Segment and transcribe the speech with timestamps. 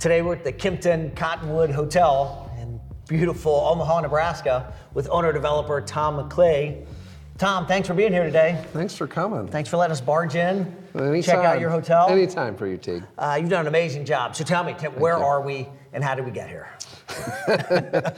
[0.00, 6.16] Today we're at the Kimpton Cottonwood Hotel in beautiful Omaha, Nebraska, with owner developer Tom
[6.16, 6.86] McLeay.
[7.36, 8.64] Tom, thanks for being here today.
[8.72, 9.46] Thanks for coming.
[9.46, 11.22] Thanks for letting us barge in, Anytime.
[11.22, 12.08] check out your hotel.
[12.08, 13.02] Anytime for you, Teague.
[13.18, 14.34] Uh, you've done an amazing job.
[14.34, 15.22] So tell me, where you.
[15.22, 16.68] are we and how did we get here?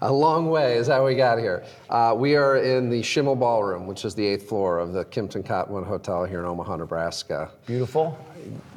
[0.00, 1.64] A long way is how we got here.
[1.90, 5.44] Uh, we are in the Schimmel Ballroom, which is the eighth floor of the Kimpton
[5.44, 7.50] Cottonwood Hotel here in Omaha, Nebraska.
[7.66, 8.18] Beautiful.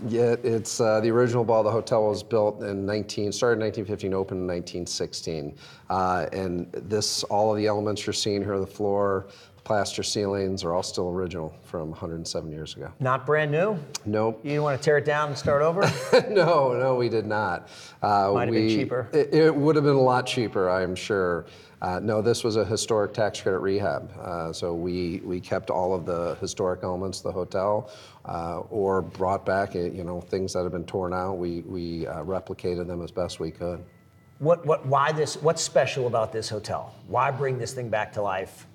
[0.08, 1.64] Yeah, it's uh, the original ball.
[1.64, 5.56] The hotel was built in 19, started in 1915, opened in 1916.
[5.90, 9.28] Uh, and this, all of the elements you're seeing here on the floor,
[9.64, 12.92] plaster ceilings, are all still original from 107 years ago.
[13.00, 13.78] Not brand new?
[14.06, 14.40] Nope.
[14.44, 15.82] You want to tear it down and start over?
[16.30, 17.70] no, no, we did not.
[18.02, 19.10] Uh, Might have been cheaper.
[19.14, 21.46] It, it would have been a lot cheaper, I'm sure.
[21.82, 24.12] Uh, no, this was a historic tax credit rehab.
[24.20, 27.90] Uh, so we, we kept all of the historic elements of the hotel
[28.26, 31.38] uh, or brought back, uh, you know, things that have been torn out.
[31.38, 33.84] We, we uh, replicated them as best we could.
[34.40, 36.94] what, what, why this, what's special about this hotel?
[37.08, 38.68] Why bring this thing back to life?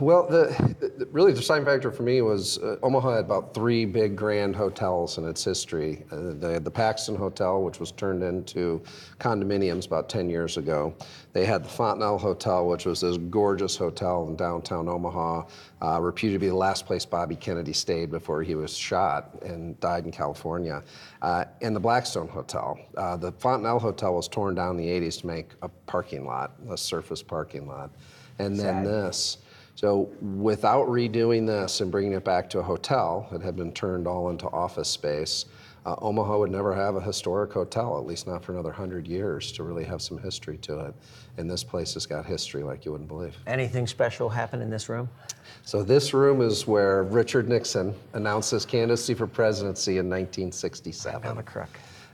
[0.00, 3.84] Well, the, the really the deciding factor for me was uh, Omaha had about three
[3.84, 6.04] big grand hotels in its history.
[6.12, 8.80] Uh, they had the Paxton Hotel, which was turned into
[9.18, 10.94] condominiums about 10 years ago.
[11.32, 15.46] They had the Fontenelle Hotel, which was this gorgeous hotel in downtown Omaha,
[15.82, 19.78] uh, reputed to be the last place Bobby Kennedy stayed before he was shot and
[19.80, 20.82] died in California.
[21.22, 22.78] Uh, and the Blackstone Hotel.
[22.96, 26.52] Uh, the Fontenelle Hotel was torn down in the 80s to make a parking lot,
[26.70, 27.90] a surface parking lot.
[28.38, 28.86] And then Sad.
[28.86, 29.38] this.
[29.74, 34.06] So without redoing this and bringing it back to a hotel that had been turned
[34.06, 35.46] all into office space,
[35.84, 39.50] uh, Omaha would never have a historic hotel, at least not for another hundred years,
[39.52, 40.94] to really have some history to it.
[41.38, 43.36] And this place has got history like you wouldn't believe.
[43.48, 45.08] Anything special happen in this room?
[45.62, 51.22] So this room is where Richard Nixon announced his candidacy for presidency in 1967.
[51.22, 51.70] Another crook.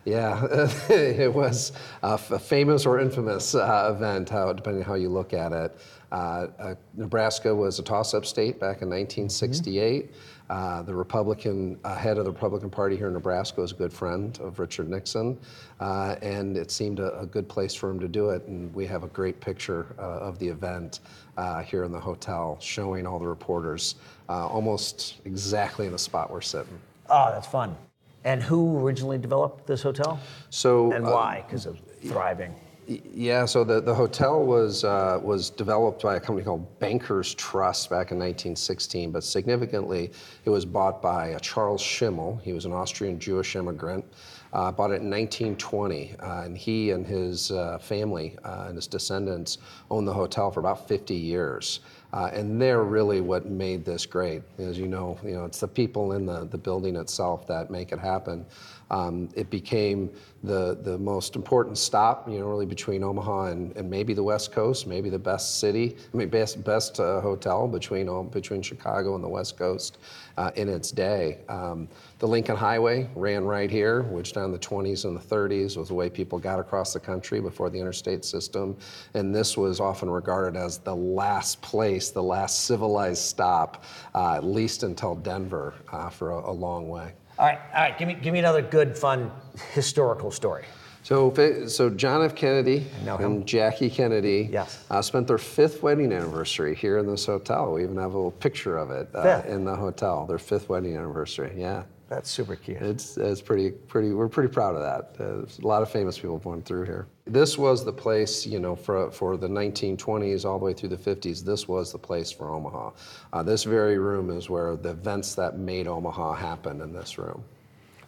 [0.06, 0.46] Yeah,
[0.88, 5.52] it was a famous or infamous uh, event, how, depending on how you look at
[5.52, 5.76] it.
[6.10, 10.10] Uh, uh, Nebraska was a toss-up state back in 1968.
[10.50, 13.92] Uh, the Republican uh, head of the Republican Party here in Nebraska was a good
[13.92, 15.38] friend of Richard Nixon,
[15.80, 18.46] uh, and it seemed a, a good place for him to do it.
[18.46, 21.00] And we have a great picture uh, of the event
[21.36, 23.96] uh, here in the hotel, showing all the reporters
[24.30, 26.78] uh, almost exactly in the spot we're sitting.
[27.10, 27.76] Oh, that's fun.
[28.24, 30.18] And who originally developed this hotel?
[30.50, 31.44] So And uh, why?
[31.46, 32.54] Because of thriving.
[32.88, 37.90] Yeah, so the, the hotel was, uh, was developed by a company called Bankers Trust
[37.90, 40.10] back in 1916, but significantly,
[40.46, 42.40] it was bought by uh, Charles Schimmel.
[42.42, 44.06] He was an Austrian Jewish immigrant.
[44.54, 49.58] Uh, bought it in 1920, uh, and he and his uh, family and his descendants
[49.90, 51.80] owned the hotel for about 50 years.
[52.14, 54.40] And they're really what made this great.
[54.56, 57.92] As you know, you know, it's the people in the, the building itself that make
[57.92, 58.46] it happen.
[58.90, 60.10] Um, it became
[60.44, 64.52] the, the most important stop, you know, really between Omaha and, and maybe the West
[64.52, 69.24] Coast, maybe the best city, I mean, best, best uh, hotel between, between Chicago and
[69.24, 69.98] the West Coast
[70.36, 71.38] uh, in its day.
[71.48, 71.88] Um,
[72.20, 75.94] the Lincoln Highway ran right here, which down the 20s and the 30s was the
[75.94, 78.76] way people got across the country before the interstate system.
[79.14, 83.84] And this was often regarded as the last place, the last civilized stop,
[84.14, 87.12] uh, at least until Denver uh, for a, a long way.
[87.38, 87.96] All right, all right.
[87.98, 89.30] Give me, give me another good, fun
[89.72, 90.64] historical story.
[91.04, 91.32] So,
[91.68, 92.34] so John F.
[92.34, 94.84] Kennedy and Jackie Kennedy Yes.
[94.90, 97.72] uh, spent their fifth wedding anniversary here in this hotel.
[97.72, 100.26] We even have a little picture of it uh, in the hotel.
[100.26, 101.52] Their fifth wedding anniversary.
[101.56, 102.82] Yeah, That's super cute.
[102.82, 104.12] it's it's pretty pretty.
[104.12, 105.24] We're pretty proud of that.
[105.24, 107.06] Uh, a lot of famous people going through here.
[107.28, 110.96] This was the place, you know, for for the 1920s all the way through the
[110.96, 111.44] 50s.
[111.44, 112.90] This was the place for Omaha.
[113.32, 117.44] Uh, this very room is where the events that made Omaha happen in this room.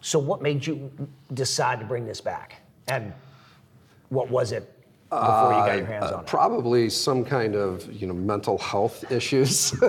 [0.01, 0.91] So, what made you
[1.35, 2.63] decide to bring this back?
[2.89, 3.13] And
[4.09, 4.73] what was it
[5.11, 6.27] before you got your hands on it?
[6.27, 9.75] Probably some kind of you know mental health issues.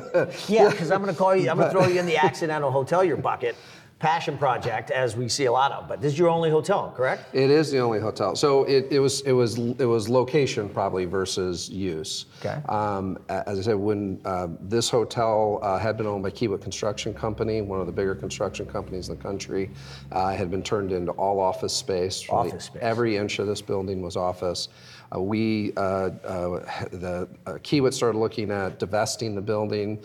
[0.48, 1.50] Yeah, because I'm going to call you.
[1.50, 3.56] I'm going to throw you in the accidental hotelier bucket,
[4.01, 5.88] passion project, as we see a lot of.
[5.88, 7.33] But this is your only hotel, correct?
[7.33, 8.36] It is the only hotel.
[8.36, 12.25] So it, it was it was it was location probably versus use.
[12.39, 12.59] Okay.
[12.68, 17.13] Um, as I said, when uh, this hotel uh, had been owned by Kiewit Construction
[17.13, 19.69] Company, one of the bigger construction companies in the country,
[20.12, 22.27] uh, had been turned into all office space.
[22.30, 22.81] Office space.
[22.81, 24.69] Every inch of this building was office.
[25.13, 26.60] Uh, we, uh, uh,
[26.92, 30.02] the Kiewit started looking at divesting the building,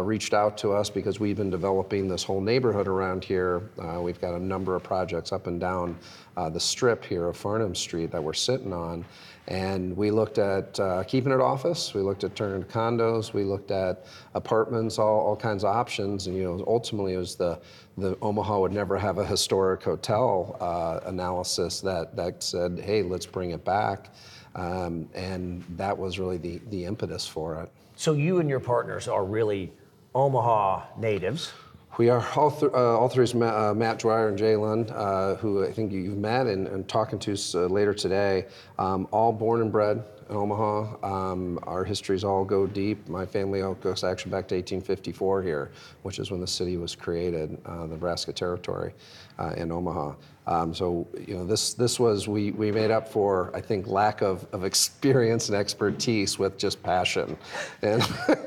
[0.00, 3.62] reached out to us because we've been developing this whole neighborhood around here.
[4.00, 5.98] We've got a number of projects up and down
[6.36, 9.04] the strip here of Farnam Street that we're sitting on.
[9.48, 11.94] And we looked at keeping it office.
[11.94, 13.32] We looked at turning to condos.
[13.32, 16.26] We looked at apartments, all, all kinds of options.
[16.26, 17.58] And you know, ultimately, it was the
[17.96, 20.56] the Omaha would never have a historic hotel
[21.04, 24.08] analysis that that said, hey, let's bring it back.
[24.58, 27.70] Um, and that was really the the impetus for it.
[27.94, 29.72] So you and your partners are really
[30.14, 31.52] Omaha natives.
[31.96, 34.92] We are all, th- uh, all three is Ma- uh, Matt Dwyer and Jay Lund,
[34.92, 38.46] uh, who I think you've met and, and talking to us, uh, later today.
[38.78, 41.04] Um, all born and bred in Omaha.
[41.04, 43.08] Um, our histories all go deep.
[43.08, 45.70] My family all goes actually back to 1854 here,
[46.02, 48.92] which is when the city was created, uh, the Nebraska Territory
[49.40, 50.14] uh, in Omaha.
[50.48, 54.22] Um, so you know this this was we, we made up for I think lack
[54.22, 57.36] of, of experience and expertise with just passion,
[57.82, 58.02] and.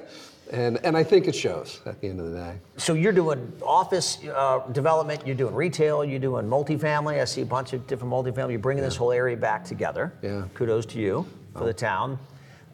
[0.54, 2.60] And, and I think it shows at the end of the day.
[2.76, 7.22] So you're doing office uh, development, you're doing retail, you're doing multifamily.
[7.22, 8.50] I see a bunch of different multifamily.
[8.50, 10.12] You're bringing this whole area back together.
[10.22, 10.44] Yeah.
[10.54, 12.20] Kudos to you for the town.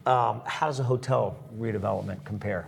[0.06, 2.66] Um, how does a hotel redevelopment compare?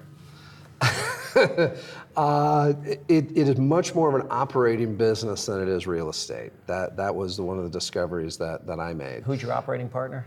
[2.16, 6.50] Uh, it, it is much more of an operating business than it is real estate.
[6.66, 9.22] That, that was one of the discoveries that, that I made.
[9.22, 10.26] Who's your operating partner?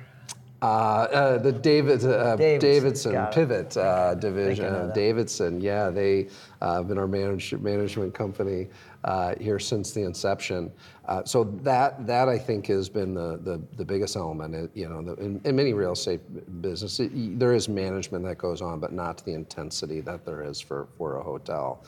[0.64, 3.28] Uh, uh, the David, uh, Davidson, Davidson.
[3.34, 4.92] Pivot uh, division, uh.
[4.96, 6.30] Davidson, yeah, they
[6.62, 8.70] uh, have been our manage, management company
[9.04, 10.72] uh, here since the inception.
[11.10, 14.56] Uh, so that that I think has been the the, the biggest element.
[14.56, 16.22] It- you know, the, in, in many real estate
[16.62, 20.44] business, it, there is management that goes on, but not to the intensity that there
[20.44, 21.84] is for for a hotel.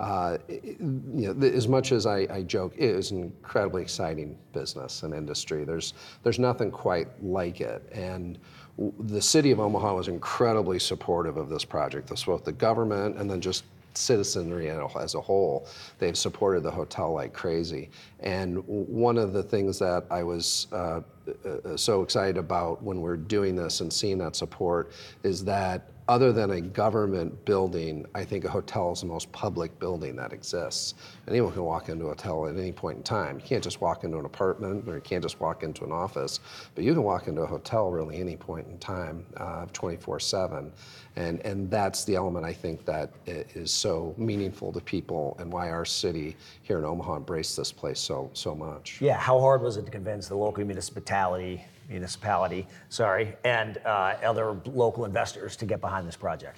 [0.00, 5.02] Uh, you know, as much as I, I joke, it is an incredibly exciting business
[5.02, 5.64] and industry.
[5.64, 5.92] There's
[6.22, 8.38] there's nothing quite like it, and
[8.78, 12.08] w- the city of Omaha was incredibly supportive of this project.
[12.08, 15.66] This both the government and then just citizenry as a whole.
[15.98, 17.90] They've supported the hotel like crazy.
[18.20, 21.00] And one of the things that I was uh,
[21.44, 24.92] uh, so excited about when we're doing this and seeing that support
[25.22, 29.78] is that other than a government building, I think a hotel is the most public
[29.78, 30.94] building that exists.
[31.28, 33.38] Anyone can walk into a hotel at any point in time.
[33.38, 36.40] You can't just walk into an apartment or you can't just walk into an office,
[36.74, 40.72] but you can walk into a hotel really any point in time, uh, 24/7.
[41.14, 45.70] And and that's the element I think that is so meaningful to people and why
[45.70, 49.00] our city here in Omaha embraced this place so so much.
[49.00, 54.56] Yeah, how hard was it to convince the local municipality, municipality, sorry, and uh, other
[54.64, 56.56] local investors to get behind this project?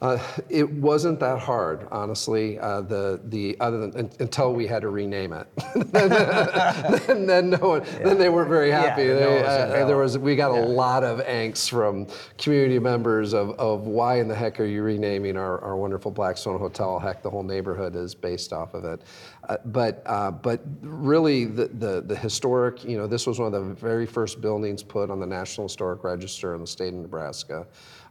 [0.00, 0.16] Uh,
[0.48, 2.56] it wasn't that hard, honestly.
[2.60, 5.48] Uh, the the other than until we had to rename it,
[7.06, 9.02] then, then no one, then they weren't very happy.
[9.02, 12.06] Yeah, They, was uh, there was we got a lot of angst from
[12.36, 16.60] community members of, of why in the heck are you renaming our, our wonderful Blackstone
[16.60, 17.00] Hotel?
[17.00, 19.02] Heck, the whole neighborhood is based off of it.
[19.48, 23.66] Uh, but uh, but really the, the the historic, you know, this was one of
[23.66, 27.66] the very first buildings put on the National Historic Register in the state of Nebraska.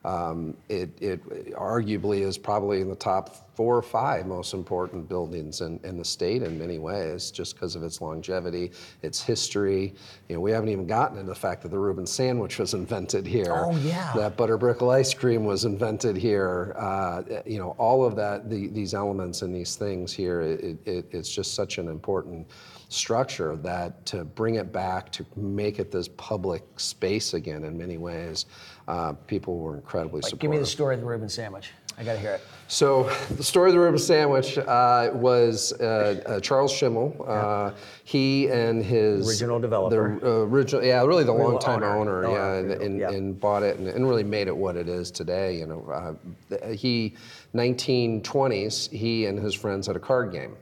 [0.07, 1.21] Um, it, it
[1.53, 6.05] arguably is probably in the top four or five most important buildings in, in the
[6.05, 8.71] state in many ways, just because of its longevity,
[9.01, 9.95] its history.
[10.29, 13.25] You know, we haven't even gotten into the fact that the Reuben sandwich was invented
[13.25, 13.65] here.
[13.65, 14.13] Oh, yeah.
[14.15, 16.75] That butterbrickle ice cream was invented here.
[16.77, 21.05] Uh, you know, all of that, the, these elements and these things here, it, it,
[21.09, 22.47] it's just such an important
[22.89, 27.97] structure that to bring it back, to make it this public space again in many
[27.97, 28.45] ways,
[28.87, 30.39] uh, people were incredibly supportive.
[30.41, 31.71] Give me the story of the Reuben sandwich.
[31.97, 32.41] I got to hear it.
[32.67, 37.25] So the story of the Reuben sandwich uh, was uh, uh, Charles Schimmel.
[37.27, 37.71] Uh,
[38.03, 40.19] he and his Original developer.
[40.19, 42.23] the original, yeah, really the Original longtime owner.
[42.23, 43.09] owner, Owner, yeah, and, and, yeah.
[43.09, 45.57] and bought it and, and really made it what it is today.
[45.57, 46.17] You know,
[46.51, 47.15] uh, he
[47.55, 48.91] 1920s.
[48.91, 50.55] He and his friends had a card game.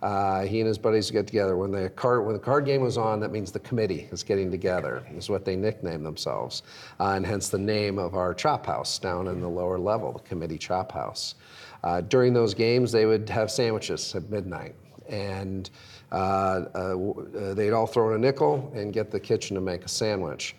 [0.00, 2.96] Uh, he and his buddies get together when the card when the card game was
[2.96, 3.18] on.
[3.18, 5.04] That means the committee is getting together.
[5.16, 6.62] Is what they nicknamed themselves,
[7.00, 10.20] uh, and hence the name of our chop house down in the lower level, the
[10.20, 11.34] committee chop house.
[11.82, 14.74] Uh, during those games, they would have sandwiches at midnight,
[15.08, 15.70] and
[16.12, 19.84] uh, uh, uh, they'd all throw in a nickel and get the kitchen to make
[19.84, 20.54] a sandwich.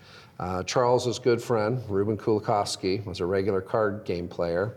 [0.65, 4.75] Charles's good friend, Reuben Kulakofsky, was a regular card game player.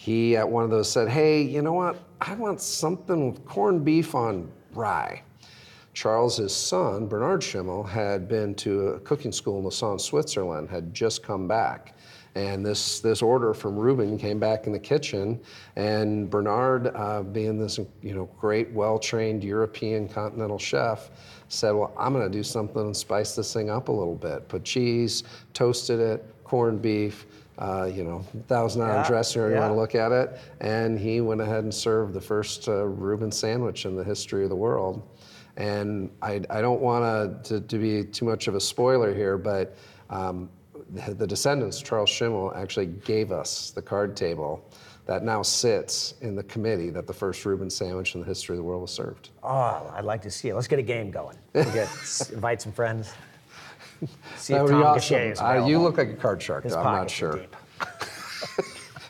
[0.00, 1.94] He, at one of those, said, Hey, you know what?
[2.22, 5.20] I want something with corned beef on rye.
[5.92, 11.22] Charles's son, Bernard Schimmel, had been to a cooking school in Lausanne, Switzerland, had just
[11.22, 11.98] come back.
[12.34, 15.38] And this, this order from Reuben came back in the kitchen,
[15.76, 21.10] and Bernard, uh, being this you know, great, well trained European continental chef,
[21.48, 24.48] said, Well, I'm going to do something and spice this thing up a little bit.
[24.48, 27.26] Put cheese, toasted it, corned beef,
[27.60, 29.60] uh, you know, thousand dollar Yeah, dresser, you yeah.
[29.60, 30.38] want to look at it.
[30.60, 34.48] And he went ahead and served the first uh, Reuben sandwich in the history of
[34.50, 35.06] the world.
[35.56, 39.76] And I, I don't want to, to be too much of a spoiler here, but
[40.08, 40.48] um,
[40.94, 44.64] the, the descendants, Charles Schimmel, actually gave us the card table
[45.04, 48.58] that now sits in the committee that the first Reuben sandwich in the history of
[48.58, 49.30] the world was served.
[49.42, 50.54] Oh, I'd like to see it.
[50.54, 51.36] Let's get a game going.
[51.52, 51.88] We'll get,
[52.32, 53.12] invite some friends.
[54.36, 55.16] See That if would be awesome.
[55.16, 56.78] Gachet is Uh, you look like a card shark, His though.
[56.80, 57.36] I'm not pockets are sure.
[57.36, 57.56] deep.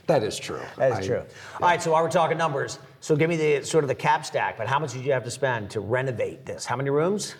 [0.06, 0.60] That is true.
[0.76, 1.22] That is I- true.
[1.60, 4.26] All right, so while we're talking numbers, so give me the sort of the cap
[4.26, 6.64] stack, but how much did you have to spend to renovate this?
[6.66, 7.36] How many rooms?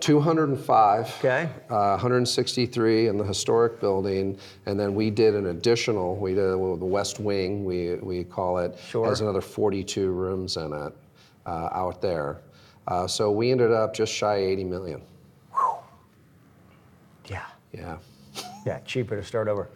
[0.00, 1.14] 205.
[1.18, 1.50] Okay.
[1.68, 6.16] Uh, 163 in the historic building, and then we did an additional.
[6.16, 9.06] We did well, the West Wing, we we call it, Sure.
[9.06, 10.92] has another 42 rooms in it
[11.44, 12.38] uh, out there.
[12.86, 15.02] Uh, so we ended up just shy of 80 million.
[17.72, 17.98] Yeah.
[18.66, 18.80] Yeah.
[18.80, 19.68] Cheaper to start over.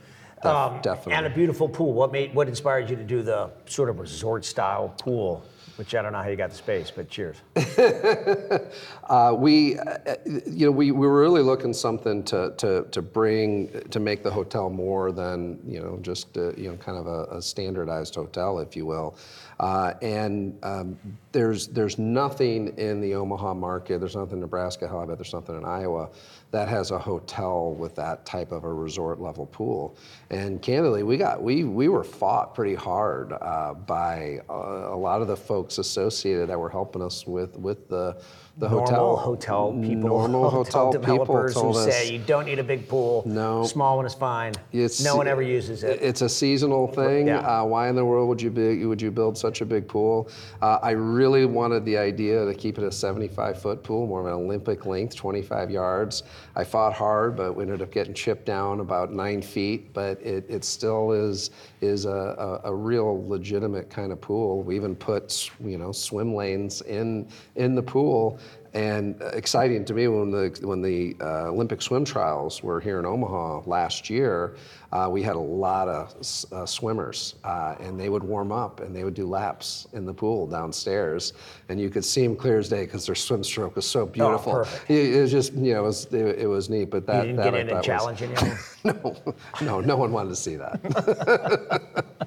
[0.42, 1.12] Def- definitely.
[1.12, 1.92] And a beautiful pool.
[1.92, 5.44] What made what inspired you to do the sort of resort style pool?
[5.76, 7.36] Which I don't know how you got the space, but cheers.
[9.08, 10.14] Uh, we, uh, uh,
[10.46, 14.30] you know, we, we were really looking something to, to, to bring to make the
[14.30, 18.58] hotel more than you know just uh, you know kind of a, a standardized hotel,
[18.58, 19.16] if you will.
[19.60, 20.96] Uh, and um,
[21.32, 23.98] there's there's nothing in the Omaha market.
[23.98, 26.10] There's nothing in Nebraska, how I bet there's nothing in Iowa
[26.50, 29.96] that has a hotel with that type of a resort level pool.
[30.30, 34.52] And candidly, we got we we were fought pretty hard uh, by uh,
[34.92, 38.22] a lot of the folks associated that were helping us with with the
[38.58, 42.58] the Normal hotel hotel people, normal hotel, people developers who us say you don't need
[42.58, 43.22] a big pool.
[43.24, 43.64] No.
[43.64, 44.52] small one is fine.
[44.72, 46.02] it's, no one ever uses it.
[46.02, 47.28] It's a seasonal thing.
[47.28, 47.38] Yeah.
[47.38, 50.28] Uh, why in the world would you be, would you build such a big pool?
[50.60, 54.26] Uh, I really wanted the idea to keep it a 75 foot pool, more of
[54.26, 56.22] an Olympic length, 25 yards.
[56.56, 59.92] I fought hard, but we ended up getting chipped down about nine feet.
[59.92, 61.50] But it, it still is
[61.80, 64.62] is a, a, a real legitimate kind of pool.
[64.62, 68.38] We even put you know swim lanes in in the pool.
[68.74, 72.98] And uh, exciting to me when the when the uh, Olympic swim trials were here
[72.98, 74.56] in Omaha last year,
[74.92, 78.80] uh, we had a lot of s- uh, swimmers, uh, and they would warm up
[78.80, 81.34] and they would do laps in the pool downstairs,
[81.68, 84.52] and you could see them clear as day because their swim stroke was so beautiful.
[84.52, 84.90] Oh, perfect.
[84.90, 87.34] It, it was just you know it was it, it was neat, but that you
[87.34, 88.58] didn't that get in and challenge anyone.
[88.84, 91.82] no, no, no one wanted to see that.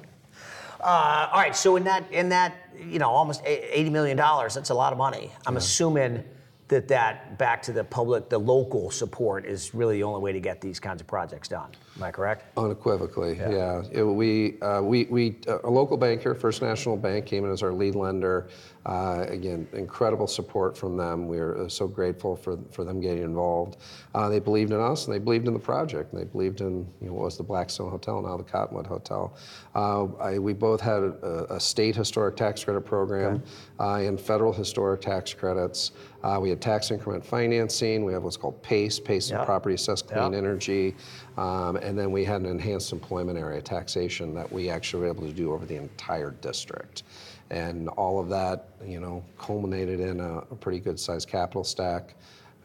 [0.78, 4.70] Uh, all right, so in that in that you know almost eighty million dollars, that's
[4.70, 5.32] a lot of money.
[5.44, 6.22] I'm assuming
[6.68, 10.40] that that back to the public, the local support is really the only way to
[10.40, 11.70] get these kinds of projects done.
[11.96, 12.56] Am I correct?
[12.58, 13.82] Unequivocally, yeah.
[13.92, 17.62] It- we, uh, we, we, uh, a local banker, First National Bank, came in as
[17.62, 18.48] our lead lender.
[18.86, 21.26] Uh, again, incredible support from them.
[21.26, 23.78] We are uh, so grateful for, for them getting involved.
[24.14, 26.12] Uh, they believed in us and they believed in the project.
[26.12, 29.36] And they believed in you know, what was the Blackstone Hotel, now the Cottonwood Hotel.
[29.74, 33.42] Uh, I, we both had a, a state historic tax credit program
[33.80, 35.90] uh, and federal historic tax credits.
[36.22, 38.04] Uh, we had tax increment financing.
[38.04, 40.38] We have what's called PACE, PACE and Property Assessed Clean Yeah.
[40.38, 40.94] Energy.
[41.36, 45.26] Um, and then we had an enhanced employment area taxation that we actually were able
[45.26, 47.02] to do over the entire district.
[47.50, 52.14] And all of that, you know, culminated in a, a pretty good sized capital stack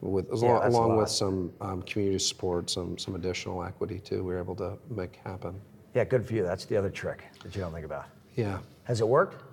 [0.01, 4.33] with, Yeah, along, along with some um, community support, some, some additional equity too, we
[4.33, 5.59] were able to make happen.
[5.93, 6.43] Yeah, good for you.
[6.43, 8.05] That's the other trick that you don't think about.
[8.35, 8.59] Yeah.
[8.85, 9.43] Has it worked?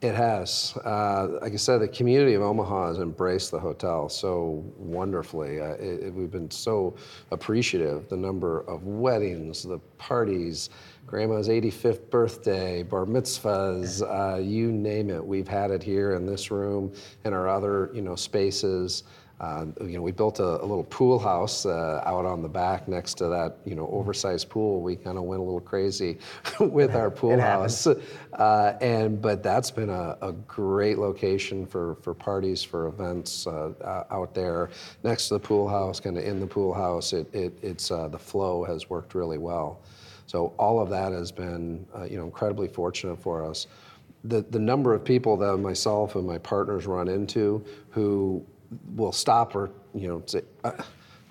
[0.00, 0.76] It has.
[0.84, 5.60] Uh, like I said, the community of Omaha has embraced the hotel so wonderfully.
[5.60, 6.94] Uh, it, it- we've been so
[7.32, 8.08] appreciative.
[8.08, 10.70] The number of weddings, the parties,
[11.04, 15.24] grandma's 85th birthday, bar mitzvahs, uh, you name it.
[15.24, 16.92] We've had it here in this room
[17.24, 19.02] and our other, you know, spaces.
[19.40, 22.88] Uh, you know, we built a, a little pool house uh, out on the back
[22.88, 24.80] next to that, you know, oversized pool.
[24.80, 26.18] We kind of went a little crazy
[26.60, 32.14] with our pool house, uh, and but that's been a, a great location for for
[32.14, 34.70] parties, for events uh, uh, out there
[35.04, 37.12] next to the pool house, kind of in the pool house.
[37.12, 39.80] It, it it's uh, the flow has worked really well.
[40.26, 43.68] So all of that has been, uh, you know, incredibly fortunate for us.
[44.24, 48.44] The the number of people that myself and my partners run into who
[48.96, 50.42] will stop or you know say.
[50.64, 50.72] Uh,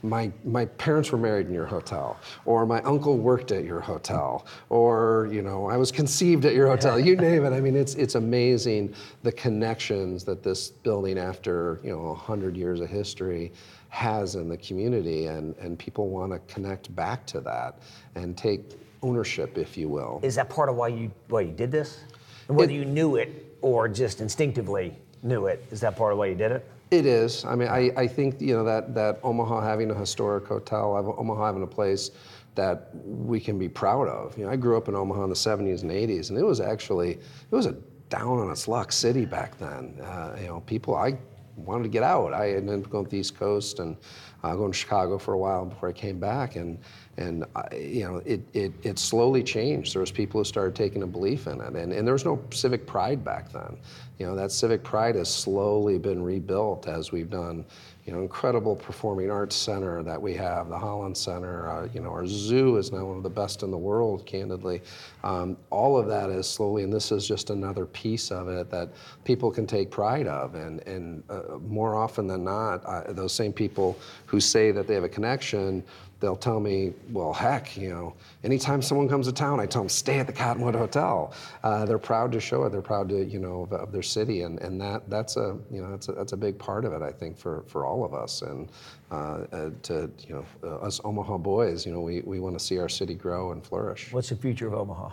[0.03, 4.45] my, my parents were married in your hotel, or my uncle worked at your hotel,
[4.69, 6.99] or you know I was conceived at your hotel.
[6.99, 7.51] You name it.
[7.51, 12.79] I mean, it's it's amazing the connections that this building, after you know hundred years
[12.79, 13.51] of history,
[13.89, 17.79] has in the community, and and people want to connect back to that
[18.13, 18.61] and take
[19.01, 20.19] ownership, if you will.
[20.21, 22.01] Is that part of why you why you did this?
[22.47, 26.19] And whether It- you knew it or just instinctively knew it, is that part of
[26.19, 26.65] why you did it?
[26.89, 27.43] It is.
[27.43, 31.45] I mean, I, I think you know that that Omaha having a historic hotel, Omaha
[31.45, 32.11] having a place
[32.55, 34.37] that we can be proud of.
[34.37, 36.59] You know, I grew up in Omaha in the 70s and 80s, and it was
[36.61, 37.73] actually it was a
[38.09, 39.99] down on its luck city back then.
[40.01, 41.17] Uh, you know, people I
[41.57, 42.33] wanted to get out.
[42.33, 43.97] I ended up going to the East Coast and
[44.43, 46.77] uh, going to Chicago for a while before I came back, and
[47.17, 49.93] and I, you know it, it it slowly changed.
[49.93, 52.39] There was people who started taking a belief in it, and, and there was no
[52.51, 53.77] civic pride back then.
[54.19, 57.65] You know that civic pride has slowly been rebuilt as we've done.
[58.07, 61.69] You know, incredible performing arts center that we have, the Holland Center.
[61.69, 64.81] Uh, you know, our zoo is now one of the best in the world, candidly.
[65.25, 68.91] Um, all of that is slowly, and this is just another piece of it that
[69.25, 70.55] people can take pride of.
[70.55, 74.93] And, and uh, more often than not, uh, those same people who say that they
[74.93, 75.83] have a connection,
[76.19, 79.89] they'll tell me, well, heck, you know, anytime someone comes to town, I tell them,
[79.89, 81.33] stay at the Cottonwood Hotel.
[81.63, 82.71] Uh, they're proud to show it.
[82.71, 84.41] They're proud to, you know, of, of their city.
[84.41, 87.01] And, and that, that's a, you know, that's a, that's a big part of it,
[87.01, 88.41] I think, for, for all of us.
[88.41, 88.69] And
[89.11, 89.15] uh,
[89.51, 92.79] uh, to, you know, uh, us Omaha boys, you know, we, we want to see
[92.79, 94.11] our city grow and flourish.
[94.11, 95.09] What's the future of Omaha?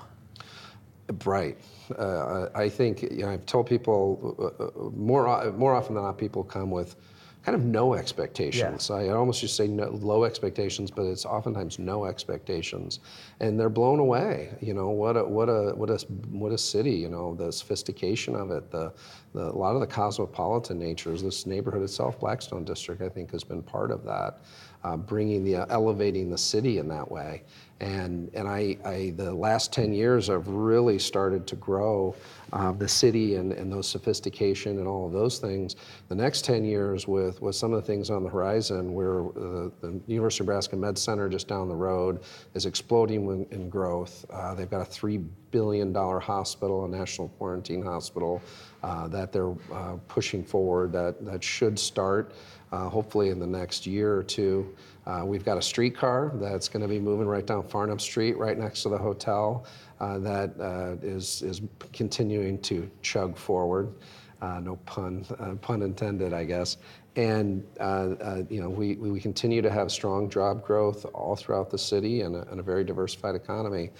[1.19, 1.59] Bright.
[1.99, 6.43] Uh, I think you know, I've told people uh, more more often than not, people
[6.43, 6.97] come with
[7.45, 8.91] kind of no expectations.
[8.91, 13.01] I almost just say no, low expectations, but it's oftentimes no expectations,
[13.41, 14.51] and they're blown away.
[14.61, 15.99] You know what a what a what a
[16.31, 16.93] what a city.
[16.93, 18.93] You know the sophistication of it, the,
[19.35, 21.23] the a lot of the cosmopolitan nature natures.
[21.23, 24.41] This neighborhood itself, Blackstone District, I think has been part of that,
[24.85, 27.43] uh, bringing the elevating the city in that way.
[27.81, 32.15] And, and I, I, the last 10 years, I've really started to grow
[32.53, 35.75] uh, the city and, and those sophistication and all of those things.
[36.09, 39.71] The next 10 years, with, with some of the things on the horizon, where uh,
[39.81, 42.21] the University of Nebraska Med Center just down the road
[42.55, 44.25] is exploding in, in growth.
[44.31, 48.41] Uh, they've got a $3 billion hospital, a national quarantine hospital,
[48.85, 52.33] uh, that they're uh, pushing forward that, that should start
[52.75, 54.75] uh, hopefully in the next year or two.
[55.07, 58.59] Uh, we've got a streetcar that's going to be moving right down Farnam Street, right
[58.59, 59.65] next to the hotel,
[60.01, 61.63] uh, that uh, is is
[61.93, 63.95] continuing to chug forward.
[64.43, 66.79] Uh, no pun uh, pun intended, I guess.
[67.17, 67.63] And
[68.51, 72.35] you know, we, we continue to have strong job growth all throughout the city and
[72.35, 73.91] a, and a very diversified economy.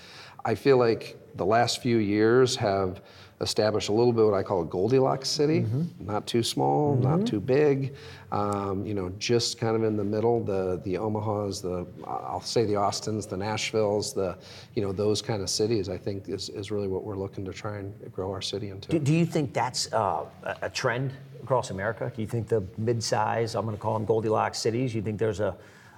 [0.45, 3.03] I feel like the last few years have
[3.41, 5.67] established a little bit what I call a Goldilocks city,
[5.99, 7.95] not too small, not too big,
[8.33, 10.43] um, you know, just kind of in the middle.
[10.43, 14.39] The the Omahas, the I'll say the Austins, the Nashvilles, the
[14.75, 15.89] you know those kind of cities.
[15.89, 18.89] I think is, is really what we're looking to try and grow our city into.
[18.89, 21.13] Do, do you think that's uh, a a trend
[21.45, 22.11] across America?
[22.15, 25.41] Do you think the mid-size, I'm going to call them Goldilocks cities, you think there's
[25.41, 25.55] a,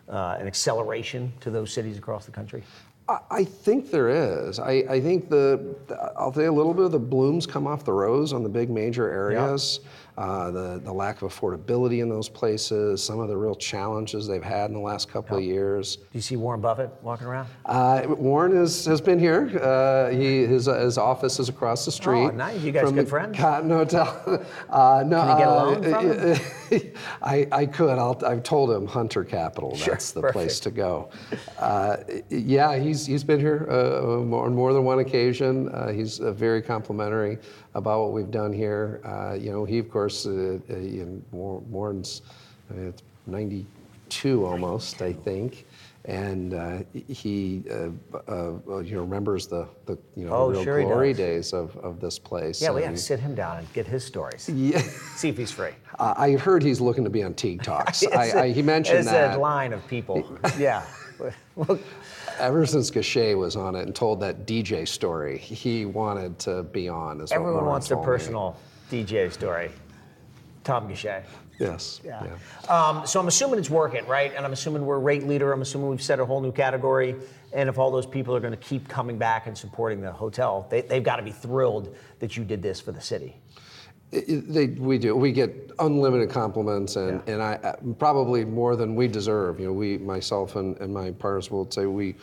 [0.09, 2.65] uh, an acceleration to those cities across the country?
[3.09, 4.59] I- think there is.
[4.59, 5.77] I, I think the,
[6.17, 8.49] I'll tell you a little bit of the blooms come off the rose on the
[8.49, 9.81] big major areas.
[10.17, 14.43] Uh, the, the lack of affordability in those places, some of the real challenges they've
[14.43, 15.97] had in the last couple of years.
[15.97, 17.49] Do you see Warren Buffett walking around?
[17.67, 19.61] Uh, Warren is, has been here.
[19.63, 22.25] Uh, he, his, uh, his office is across the street.
[22.25, 22.63] Oh, nice.
[22.63, 23.37] You guys from good friends?
[23.37, 24.45] Cotton Hotel.
[24.71, 26.37] Uh, no, Can you get a loan
[26.73, 27.99] from I, I could.
[27.99, 29.75] I'll, I've told him Hunter Capital.
[29.77, 31.11] Sure, That's the place to go.
[31.59, 31.97] Uh,
[32.29, 35.69] yeah, he's, he's been here uh, more- on more than one occasion.
[35.71, 37.39] Uh, he's uh, very complimentary
[37.75, 39.01] about what we've done here.
[39.05, 42.23] Uh, you know, he, of course, uh, uh, know, War- Warren's
[42.71, 45.67] uh, it's 92 almost, I think.
[46.05, 47.89] And uh, he, uh,
[48.29, 51.53] uh, well, you know, remembers the, the you know, Oh, the real sure glory days
[51.53, 52.63] of, of this place.
[52.63, 54.49] Yeah, we have to sit him down and get his stories.
[54.49, 54.79] yeah,
[55.17, 55.73] See if he's free.
[55.99, 58.07] uh, I heard he's looking to be on Teague Talks.
[58.15, 59.37] I, a- I, he mentioned it's that.
[59.37, 60.39] a line of people.
[60.59, 60.85] yeah.
[61.57, 61.79] Well,
[62.39, 66.87] Ever since Gachet was on it and told that DJ story, he wanted to be
[66.89, 67.21] on.
[67.23, 68.13] Is everyone wants their told me.
[68.13, 68.57] personal
[68.91, 69.71] DJ story.
[70.67, 71.23] Tom Gachet.
[71.61, 72.01] Yes.
[72.05, 72.23] Yeah.
[72.25, 72.69] yeah.
[72.77, 74.33] Um, so I'm assuming it's working, right?
[74.37, 75.53] And I'm assuming we're rate leader.
[75.53, 77.15] I'm assuming we've set a whole new category.
[77.55, 80.67] And if all those people are going to keep coming back and supporting the hotel,
[80.69, 83.37] they, they've got to be thrilled that you did this for the city.
[84.13, 85.17] It- it- they, we do.
[85.17, 89.59] We get unlimited compliments, and, and I probably more than we deserve.
[89.61, 92.17] You know, we, myself and, and my partners will say we,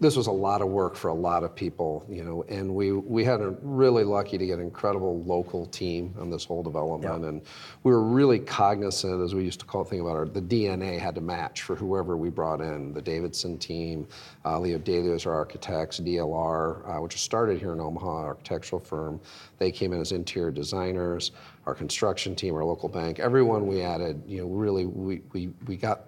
[0.00, 2.04] this was a lot of work for a lot of people.
[2.08, 6.14] You know, and we we had a really lucky to get an incredible local team
[6.18, 7.28] on this whole development, Yeah.
[7.28, 7.42] and
[7.84, 10.98] we were really cognizant, as we used to call it, think about our the DNA
[10.98, 12.92] had to match for whoever we brought in.
[12.92, 14.08] The Davidson team,
[14.44, 19.20] uh, Leo A Daly's, our architects, DLR, uh, which started here in Omaha, architectural firm.
[19.58, 21.30] They came in as interior designers.
[21.66, 25.76] Our construction team, our local bank, everyone we added, you know, really we we, we
[25.76, 26.06] got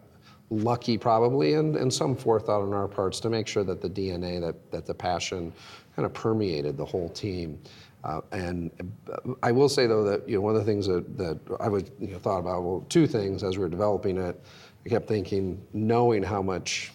[0.51, 4.41] lucky probably and, and some forethought on our parts to make sure that the DNA,
[4.41, 5.53] that, that the passion
[5.95, 7.59] kind of permeated the whole team.
[8.05, 8.71] Uh, and
[9.13, 11.69] uh, I will say though that you know one of the things that, that I
[11.69, 14.41] would you know, thought about well two things as we were developing it.
[14.87, 16.93] I kept thinking knowing how much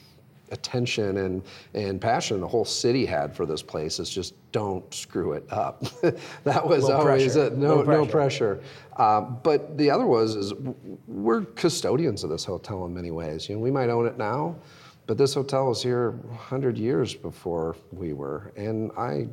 [0.53, 1.41] attention and,
[1.73, 5.83] and passion the whole city had for this place is just don't screw it up.
[6.43, 7.47] that was Low always pressure.
[7.47, 7.57] it.
[7.57, 8.11] No, Low no pressure.
[8.11, 8.63] pressure.
[8.97, 10.53] Uh, but the other was is
[11.07, 13.49] we're custodians of this hotel in many ways.
[13.49, 14.55] You know, we might own it now,
[15.07, 19.27] but this hotel was here 100 years before we were, and I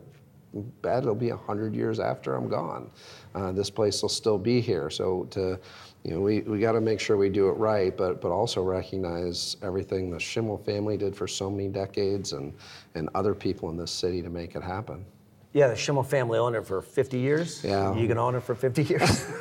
[0.83, 2.91] bet it'll be 100 years after I'm gone.
[3.35, 4.91] Uh, this place will still be here.
[4.91, 5.59] So to,
[6.05, 8.63] you know, we, we got to make sure we do it right, but but also
[8.63, 12.53] recognize everything the Schimmel family did for so many decades and
[12.95, 15.05] and other people in this city to make it happen.
[15.53, 17.65] Yeah, the Schimmel family owned it for 50 years.
[17.65, 17.95] Yeah.
[17.97, 19.27] You can own it for 50 years.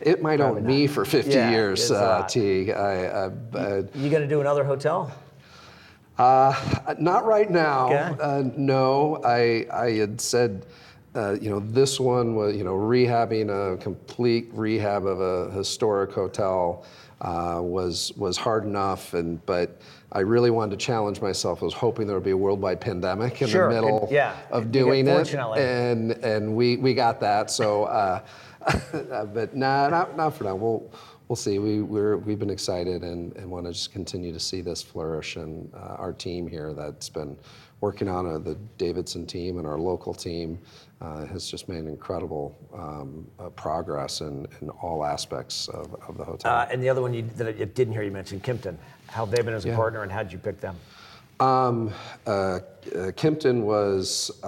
[0.00, 2.26] It might own me for 50 Yeah, years, uh.
[2.28, 2.70] T.
[2.70, 3.24] I, I,
[3.54, 5.10] uh, you going to do another hotel?
[6.18, 7.86] Uh, not right now.
[7.86, 8.22] Okay.
[8.22, 10.64] Uh, no, I, I had said,
[11.14, 16.12] uh, you know, this one was, you know, rehabbing a complete rehab of a historic
[16.12, 16.84] hotel
[17.20, 19.80] uh, was was hard enough, and but
[20.12, 21.62] I really wanted to challenge myself.
[21.62, 24.36] I was hoping there would be a worldwide pandemic in Sure, the middle it- yeah,
[24.50, 27.50] of doing it, and and we we got that.
[27.50, 28.20] So, uh,
[29.32, 30.54] but nah, not not for now.
[30.56, 30.90] We'll
[31.28, 31.58] we'll see.
[31.58, 35.36] We we're we've been excited and, and want to just continue to see this flourish.
[35.36, 37.36] And uh, our team here that's been
[37.80, 40.58] working on it, the Davidson team and our local team,
[41.00, 46.24] uh, has just made incredible um, uh, progress in, in all aspects of, of the
[46.24, 46.50] hotel.
[46.50, 48.76] Uh, and the other one you, that I didn't hear you mention, Kimpton.
[49.08, 49.76] How they've been as a Yeah.
[49.76, 50.76] partner and how'd you pick them?
[51.40, 51.90] Um,
[52.88, 54.30] uh, Kimpton was.
[54.42, 54.46] Uh,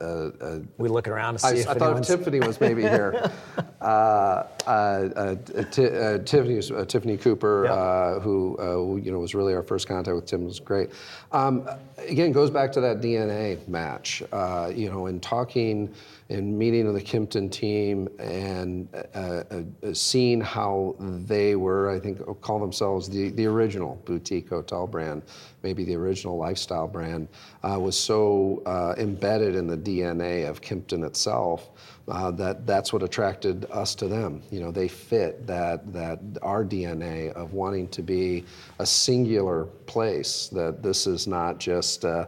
[0.00, 0.04] uh,
[0.40, 2.06] uh, We looking around to I, see I if thought anyone's...
[2.08, 3.30] Tiffany was maybe here.
[3.80, 7.72] uh, uh, uh, uh, Tiffany, uh, Tiffany Cooper, Yeah.
[7.72, 10.90] uh, who, uh, who, you know was really our first contact with Tim was great.
[11.32, 11.68] Um,
[11.98, 14.22] again, goes back to that DNA match.
[14.32, 15.92] Uh, you know, in talking
[16.28, 19.42] and meeting with the Kimpton team and uh, uh,
[19.82, 25.22] uh, seeing how they were, I think, call themselves the, the original boutique hotel brand,
[25.62, 27.28] maybe the original lifestyle brand,
[27.72, 31.70] uh, was so uh, embedded in the DNA of Kimpton itself
[32.08, 34.42] uh, that that's what attracted us to them.
[34.50, 38.44] You know, they fit that that our DNA of wanting to be
[38.78, 40.48] a singular place.
[40.48, 42.26] That this is not just uh,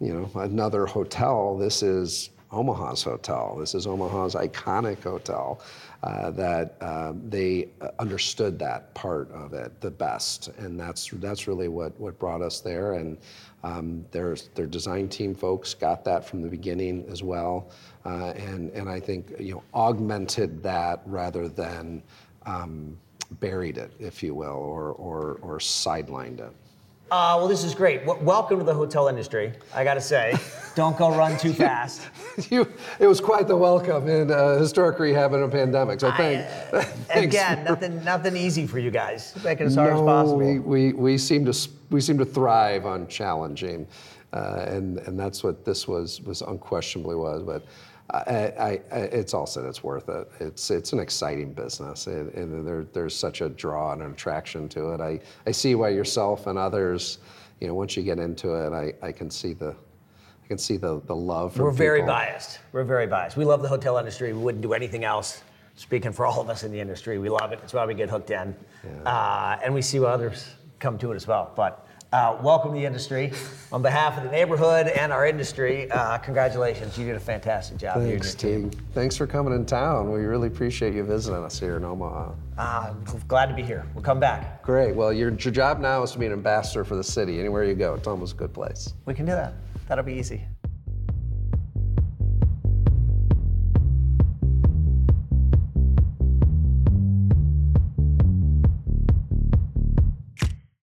[0.00, 1.56] you know another hotel.
[1.56, 3.56] This is Omaha's hotel.
[3.58, 5.60] This is Omaha's iconic hotel.
[6.04, 7.66] Uh, that uh, they
[7.98, 12.60] understood that part of it the best, and that's that's really what what brought us
[12.60, 12.92] there.
[12.92, 13.18] And
[13.64, 17.70] um, their their design team folks got that from the beginning as well,
[18.04, 22.04] uh, and and I think you know augmented that rather than
[22.46, 22.96] um,
[23.40, 26.52] buried it, if you will, or or or sidelined it.
[27.10, 28.04] Uh, well, this is great.
[28.04, 29.54] W- welcome to the hotel industry.
[29.74, 30.34] I got to say,
[30.74, 32.02] don't go run too fast.
[32.50, 36.00] you, it was quite the welcome in uh, historic rehab in a pandemic.
[36.00, 39.34] So thank, thanks Again, for- nothing, nothing easy for you guys.
[39.42, 40.36] Make it as hard as no, possible.
[40.36, 43.86] We, we, we seem to we seem to thrive on challenging,
[44.34, 47.42] uh, and and that's what this was was unquestionably was.
[47.42, 47.64] But
[48.10, 50.30] I, I, it's all said it's worth it.
[50.40, 54.66] It's it's an exciting business, and, and there, there's such a draw and an attraction
[54.70, 55.00] to it.
[55.00, 57.18] I, I see why yourself and others,
[57.60, 59.76] you know, once you get into it, I, I can see the
[60.42, 61.58] I can see the the love.
[61.58, 62.14] We're very people.
[62.14, 62.60] biased.
[62.72, 63.36] We're very biased.
[63.36, 64.32] We love the hotel industry.
[64.32, 65.42] We wouldn't do anything else.
[65.74, 67.60] Speaking for all of us in the industry, we love it.
[67.62, 68.56] It's why we get hooked in,
[69.04, 70.46] uh, and we see why others
[70.78, 71.52] come to it as well.
[71.54, 73.32] But uh, welcome to the industry.
[73.70, 76.96] On behalf of the neighborhood and our industry, uh, congratulations.
[76.96, 77.96] You did a fantastic job.
[77.96, 78.70] You and your Thanks, team.
[78.70, 78.80] team.
[78.94, 80.10] Thanks for coming in town.
[80.10, 82.32] We really appreciate you visiting us here in Omaha.
[82.56, 82.92] Uh,
[83.26, 83.86] glad to be here.
[83.94, 84.62] We'll come back.
[84.62, 84.94] Great.
[84.96, 87.38] Well, your, your job now is to be an ambassador for the city.
[87.38, 88.94] Anywhere you go, it's almost a good place.
[89.04, 89.54] We can do that.
[89.86, 90.44] That'll be easy.